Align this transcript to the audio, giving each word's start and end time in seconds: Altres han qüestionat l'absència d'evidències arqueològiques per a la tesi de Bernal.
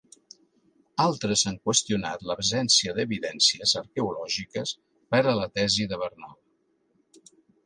Altres 1.03 1.43
han 1.51 1.59
qüestionat 1.67 2.25
l'absència 2.31 2.95
d'evidències 3.01 3.75
arqueològiques 3.83 4.73
per 5.15 5.21
a 5.27 5.37
la 5.43 5.47
tesi 5.61 5.87
de 5.95 6.01
Bernal. 6.07 6.35